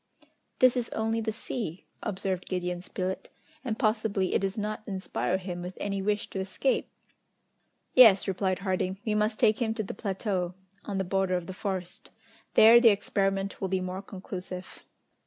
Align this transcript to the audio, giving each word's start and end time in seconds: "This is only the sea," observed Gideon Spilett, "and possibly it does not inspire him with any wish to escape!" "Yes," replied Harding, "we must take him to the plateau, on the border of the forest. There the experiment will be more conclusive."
"This 0.57 0.75
is 0.75 0.89
only 0.93 1.21
the 1.21 1.31
sea," 1.31 1.85
observed 2.01 2.47
Gideon 2.47 2.81
Spilett, 2.81 3.29
"and 3.63 3.77
possibly 3.77 4.33
it 4.33 4.39
does 4.41 4.57
not 4.57 4.81
inspire 4.87 5.37
him 5.37 5.61
with 5.61 5.77
any 5.79 6.01
wish 6.01 6.27
to 6.31 6.39
escape!" 6.39 6.89
"Yes," 7.93 8.27
replied 8.27 8.57
Harding, 8.65 8.97
"we 9.05 9.13
must 9.13 9.37
take 9.37 9.61
him 9.61 9.75
to 9.75 9.83
the 9.83 9.93
plateau, 9.93 10.55
on 10.85 10.97
the 10.97 11.03
border 11.03 11.35
of 11.37 11.45
the 11.45 11.53
forest. 11.53 12.09
There 12.55 12.81
the 12.81 12.89
experiment 12.89 13.61
will 13.61 13.67
be 13.67 13.79
more 13.79 14.01
conclusive." 14.01 14.83